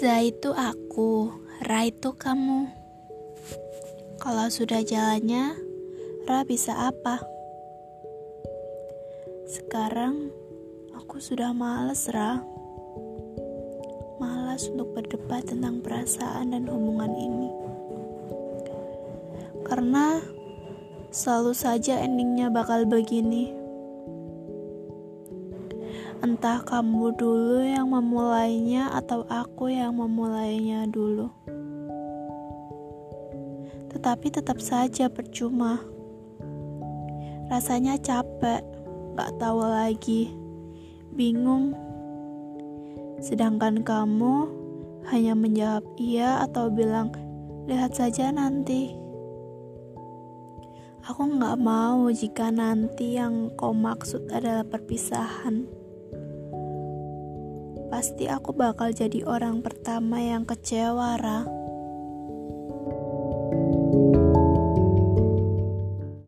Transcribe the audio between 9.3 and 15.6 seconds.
Sekarang aku sudah males, Ra. Malas untuk berdebat